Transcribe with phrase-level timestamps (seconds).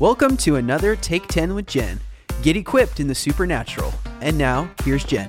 [0.00, 1.98] Welcome to another Take 10 with Jen.
[2.42, 3.92] Get equipped in the supernatural.
[4.20, 5.26] And now, here's Jen.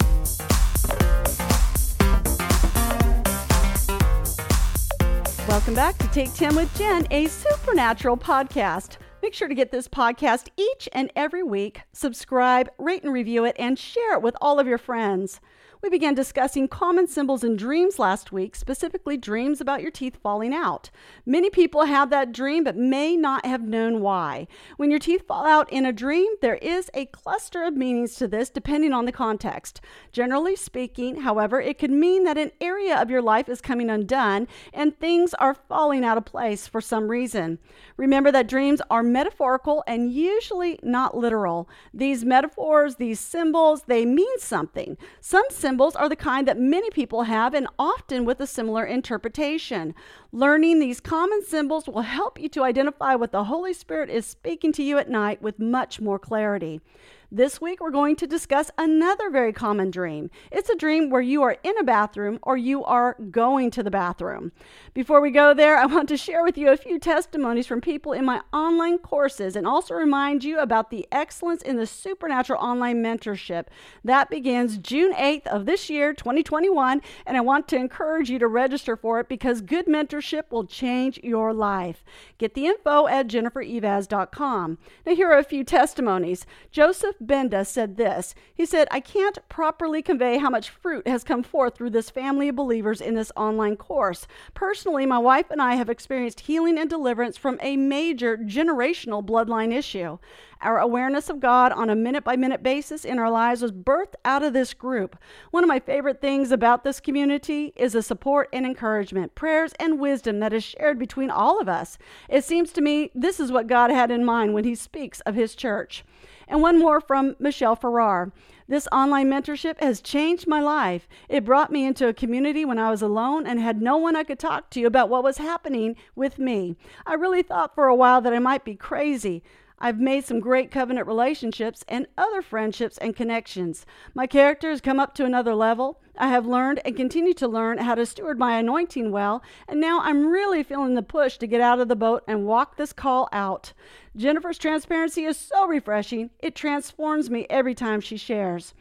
[5.48, 8.98] Welcome back to Take 10 with Jen, a supernatural podcast.
[9.24, 11.82] Make sure to get this podcast each and every week.
[11.92, 15.42] Subscribe, rate and review it, and share it with all of your friends.
[15.82, 20.54] We began discussing common symbols in dreams last week, specifically dreams about your teeth falling
[20.54, 20.90] out.
[21.26, 24.48] Many people have that dream but may not have known why.
[24.76, 28.28] When your teeth fall out in a dream, there is a cluster of meanings to
[28.28, 29.80] this depending on the context.
[30.12, 34.50] Generally speaking, however, it could mean that an area of your life is coming undone
[34.74, 37.58] and things are falling out of place for some reason.
[37.96, 41.70] Remember that dreams are metaphorical and usually not literal.
[41.94, 44.98] These metaphors, these symbols, they mean something.
[45.22, 49.94] Some symbols are the kind that many people have and often with a similar interpretation.
[50.32, 54.72] Learning these common symbols will help you to identify what the Holy Spirit is speaking
[54.74, 56.82] to you at night with much more clarity.
[57.32, 60.32] This week, we're going to discuss another very common dream.
[60.52, 63.92] It's a dream where you are in a bathroom or you are going to the
[63.92, 64.52] bathroom.
[64.96, 68.14] Before we go there, I want to share with you a few testimonies from people
[68.14, 73.04] in my online courses and also remind you about the Excellence in the Supernatural Online
[73.04, 73.66] Mentorship.
[74.04, 78.48] That begins June 8th of this year, 2021, and I want to encourage you to
[78.48, 82.04] register for it because good mentorship will change your life.
[82.40, 84.80] Get the info at jennifereivaz.com.
[85.06, 86.48] Now, here are a few testimonies.
[86.72, 88.34] Joseph Benda said this.
[88.54, 92.50] He said, I can't properly convey how much fruit has come forth through this family
[92.50, 94.28] of believers in this online course.
[94.54, 99.74] Personally, my wife and I have experienced healing and deliverance from a major generational bloodline
[99.74, 100.18] issue.
[100.62, 104.16] Our awareness of God on a minute by minute basis in our lives was birthed
[104.26, 105.18] out of this group.
[105.52, 110.02] One of my favorite things about this community is the support and encouragement, prayers and
[110.02, 111.98] wisdom that is shared between all of us.
[112.28, 115.36] It seems to me this is what God had in mind when He speaks of
[115.36, 116.04] His church.
[116.50, 118.32] And one more from Michelle Farrar.
[118.68, 121.08] This online mentorship has changed my life.
[121.28, 124.24] It brought me into a community when I was alone and had no one I
[124.24, 126.78] could talk to about what was happening with me.
[127.08, 129.42] I really thought for a while that I might be crazy.
[129.80, 133.86] I've made some great covenant relationships and other friendships and connections.
[134.14, 136.02] My character has come up to another level.
[136.18, 140.02] I have learned and continue to learn how to steward my anointing well, and now
[140.02, 143.30] I'm really feeling the push to get out of the boat and walk this call
[143.32, 143.72] out.
[144.18, 148.74] Jennifer's transparency is so refreshing, it transforms me every time she shares.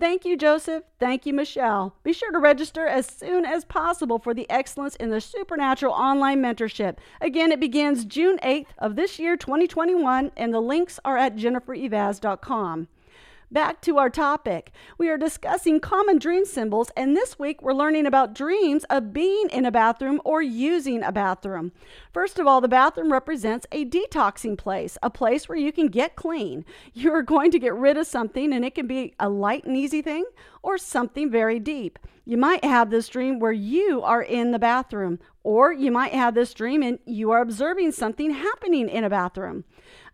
[0.00, 0.84] Thank you, Joseph.
[0.98, 1.94] Thank you, Michelle.
[2.02, 6.42] Be sure to register as soon as possible for the Excellence in the Supernatural online
[6.42, 6.96] mentorship.
[7.20, 12.88] Again, it begins June 8th of this year, 2021, and the links are at jennifereivaz.com.
[13.52, 14.70] Back to our topic.
[14.96, 19.48] We are discussing common dream symbols, and this week we're learning about dreams of being
[19.50, 21.72] in a bathroom or using a bathroom.
[22.12, 26.14] First of all, the bathroom represents a detoxing place, a place where you can get
[26.14, 26.64] clean.
[26.94, 29.76] You are going to get rid of something, and it can be a light and
[29.76, 30.26] easy thing
[30.62, 31.98] or something very deep.
[32.24, 36.34] You might have this dream where you are in the bathroom, or you might have
[36.34, 39.64] this dream and you are observing something happening in a bathroom.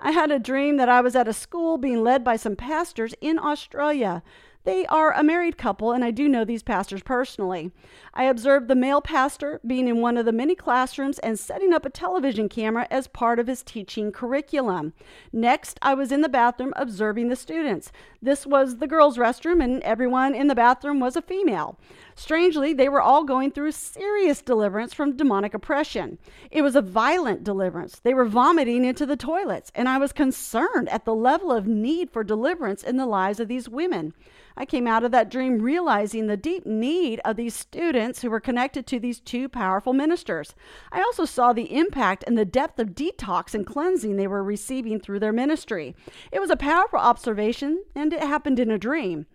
[0.01, 3.15] I had a dream that I was at a school being led by some pastors
[3.21, 4.23] in Australia.
[4.66, 7.71] They are a married couple, and I do know these pastors personally.
[8.12, 11.87] I observed the male pastor being in one of the many classrooms and setting up
[11.87, 14.93] a television camera as part of his teaching curriculum.
[15.32, 17.93] Next, I was in the bathroom observing the students.
[18.21, 21.78] This was the girls' restroom, and everyone in the bathroom was a female.
[22.16, 26.19] Strangely, they were all going through serious deliverance from demonic oppression.
[26.50, 28.00] It was a violent deliverance.
[28.00, 32.10] They were vomiting into the toilets, and I was concerned at the level of need
[32.10, 34.12] for deliverance in the lives of these women.
[34.56, 38.41] I came out of that dream realizing the deep need of these students who were
[38.41, 40.55] connected to these two powerful ministers.
[40.91, 44.99] I also saw the impact and the depth of detox and cleansing they were receiving
[44.99, 45.94] through their ministry.
[46.33, 49.27] It was a powerful observation, and it happened in a dream.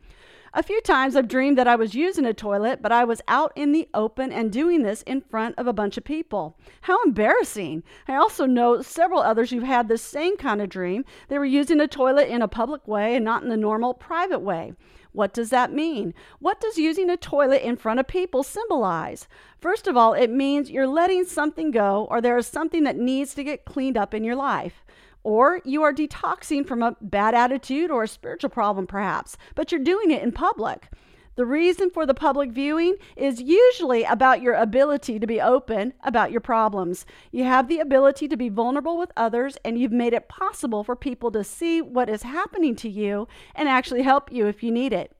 [0.53, 3.53] A few times I've dreamed that I was using a toilet, but I was out
[3.55, 6.57] in the open and doing this in front of a bunch of people.
[6.81, 7.83] How embarrassing!
[8.05, 11.05] I also know several others who've had the same kind of dream.
[11.29, 14.39] They were using a toilet in a public way and not in the normal private
[14.39, 14.73] way.
[15.13, 16.13] What does that mean?
[16.39, 19.27] What does using a toilet in front of people symbolize?
[19.59, 23.33] First of all, it means you're letting something go or there is something that needs
[23.35, 24.83] to get cleaned up in your life.
[25.23, 29.81] Or you are detoxing from a bad attitude or a spiritual problem, perhaps, but you're
[29.81, 30.89] doing it in public.
[31.35, 36.31] The reason for the public viewing is usually about your ability to be open about
[36.31, 37.05] your problems.
[37.31, 40.95] You have the ability to be vulnerable with others, and you've made it possible for
[40.95, 44.91] people to see what is happening to you and actually help you if you need
[44.91, 45.15] it.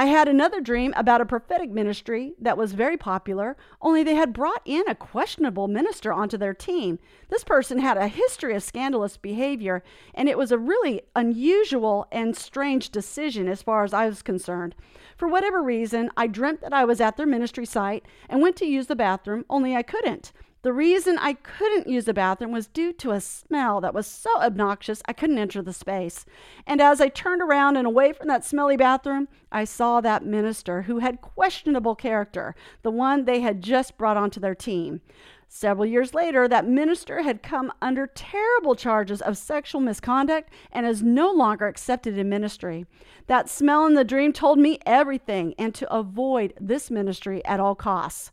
[0.00, 4.32] I had another dream about a prophetic ministry that was very popular, only they had
[4.32, 6.98] brought in a questionable minister onto their team.
[7.28, 12.34] This person had a history of scandalous behavior, and it was a really unusual and
[12.34, 14.74] strange decision as far as I was concerned.
[15.18, 18.64] For whatever reason, I dreamt that I was at their ministry site and went to
[18.64, 20.32] use the bathroom, only I couldn't.
[20.62, 24.30] The reason I couldn't use the bathroom was due to a smell that was so
[24.42, 26.26] obnoxious I couldn't enter the space.
[26.66, 30.82] And as I turned around and away from that smelly bathroom, I saw that minister
[30.82, 35.00] who had questionable character, the one they had just brought onto their team.
[35.48, 41.02] Several years later, that minister had come under terrible charges of sexual misconduct and is
[41.02, 42.86] no longer accepted in ministry.
[43.26, 47.74] That smell in the dream told me everything and to avoid this ministry at all
[47.74, 48.30] costs.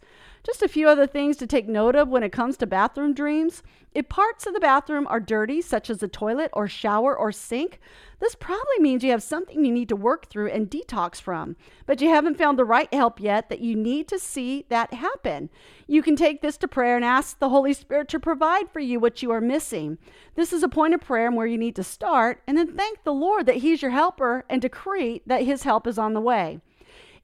[0.47, 3.63] Just a few other things to take note of when it comes to bathroom dreams.
[3.93, 7.81] If parts of the bathroom are dirty, such as the toilet or shower or sink,
[8.21, 11.99] this probably means you have something you need to work through and detox from, but
[11.99, 15.49] you haven't found the right help yet that you need to see that happen.
[15.85, 19.01] You can take this to prayer and ask the Holy Spirit to provide for you
[19.01, 19.97] what you are missing.
[20.35, 23.03] This is a point of prayer and where you need to start and then thank
[23.03, 26.61] the Lord that He's your helper and decree that His help is on the way.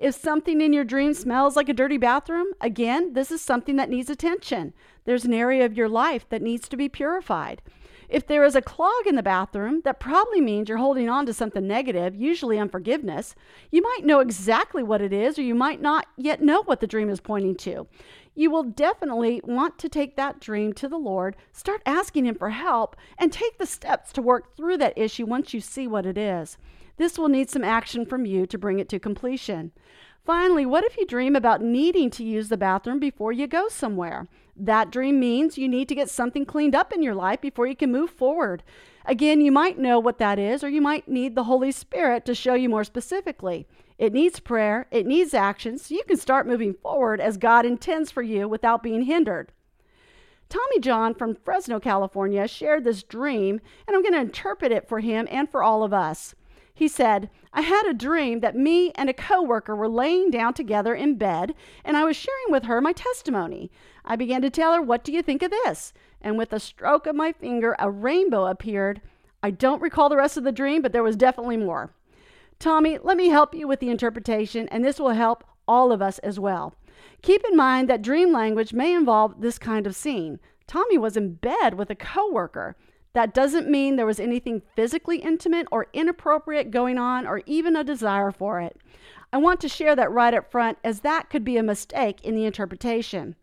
[0.03, 3.89] If something in your dream smells like a dirty bathroom, again, this is something that
[3.89, 4.73] needs attention.
[5.05, 7.61] There's an area of your life that needs to be purified.
[8.09, 11.33] If there is a clog in the bathroom, that probably means you're holding on to
[11.33, 13.33] something negative, usually unforgiveness.
[13.71, 16.85] You might know exactly what it is, or you might not yet know what the
[16.85, 17.87] dream is pointing to.
[18.35, 22.49] You will definitely want to take that dream to the Lord, start asking Him for
[22.49, 26.17] help, and take the steps to work through that issue once you see what it
[26.17, 26.57] is.
[26.97, 29.71] This will need some action from you to bring it to completion.
[30.25, 34.27] Finally, what if you dream about needing to use the bathroom before you go somewhere?
[34.55, 37.75] That dream means you need to get something cleaned up in your life before you
[37.75, 38.63] can move forward.
[39.05, 42.35] Again, you might know what that is, or you might need the Holy Spirit to
[42.35, 43.67] show you more specifically.
[43.97, 48.09] It needs prayer, it needs action, so you can start moving forward as God intends
[48.09, 49.51] for you without being hindered.
[50.47, 54.99] Tommy John from Fresno, California shared this dream, and I'm going to interpret it for
[54.99, 56.35] him and for all of us.
[56.73, 60.95] He said, I had a dream that me and a coworker were laying down together
[60.95, 61.53] in bed,
[61.85, 63.69] and I was sharing with her my testimony.
[64.03, 65.93] I began to tell her, What do you think of this?
[66.19, 69.01] And with a stroke of my finger, a rainbow appeared.
[69.43, 71.93] I don't recall the rest of the dream, but there was definitely more.
[72.57, 76.17] Tommy, let me help you with the interpretation, and this will help all of us
[76.19, 76.73] as well.
[77.21, 80.39] Keep in mind that dream language may involve this kind of scene.
[80.65, 82.75] Tommy was in bed with a coworker.
[83.13, 87.83] That doesn't mean there was anything physically intimate or inappropriate going on or even a
[87.83, 88.77] desire for it.
[89.31, 92.35] I want to share that right up front as that could be a mistake in
[92.35, 93.35] the interpretation.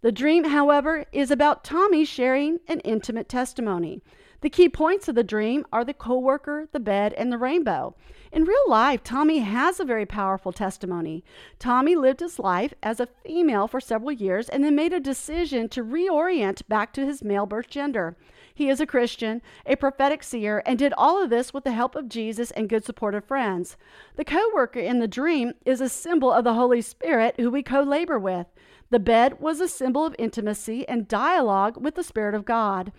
[0.00, 4.02] The dream, however, is about Tommy sharing an intimate testimony.
[4.40, 7.94] The key points of the dream are the coworker, the bed, and the rainbow.
[8.32, 11.22] In real life, Tommy has a very powerful testimony.
[11.60, 15.68] Tommy lived his life as a female for several years and then made a decision
[15.68, 18.16] to reorient back to his male birth gender.
[18.54, 21.94] He is a Christian, a prophetic seer, and did all of this with the help
[21.94, 23.76] of Jesus and good supportive friends.
[24.16, 28.18] The co-worker in the dream is a symbol of the Holy Spirit who we co-labor
[28.18, 28.46] with.
[28.90, 32.92] The bed was a symbol of intimacy and dialogue with the Spirit of God.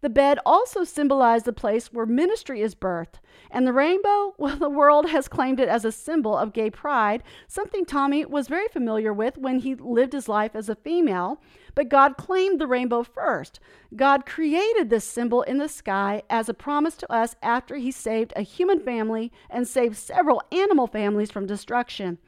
[0.00, 3.20] The bed also symbolized the place where ministry is birthed.
[3.50, 7.22] And the rainbow, well, the world has claimed it as a symbol of gay pride,
[7.46, 11.40] something Tommy was very familiar with when he lived his life as a female.
[11.74, 13.60] But God claimed the rainbow first.
[13.94, 18.32] God created this symbol in the sky as a promise to us after he saved
[18.36, 22.18] a human family and saved several animal families from destruction.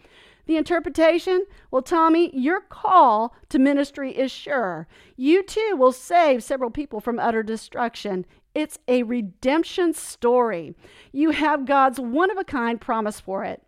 [0.51, 1.47] The interpretation?
[1.71, 4.89] Well, Tommy, your call to ministry is sure.
[5.17, 8.27] You too will save several people from utter destruction.
[8.53, 10.75] It's a redemption story.
[11.13, 13.63] You have God's one of a kind promise for it.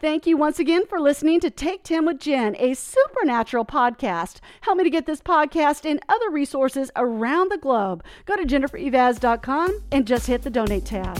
[0.00, 4.38] Thank you once again for listening to Take 10 with Jen, a supernatural podcast.
[4.62, 8.02] Help me to get this podcast and other resources around the globe.
[8.24, 11.18] Go to jennifereivaz.com and just hit the donate tab.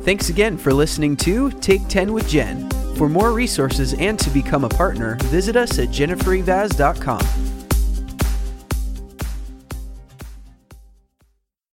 [0.00, 2.77] Thanks again for listening to Take 10 with Jen.
[2.98, 7.57] For more resources and to become a partner, visit us at jennifereivaz.com.